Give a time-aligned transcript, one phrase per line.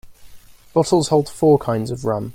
[0.73, 2.29] Bottles hold four kinds of rum.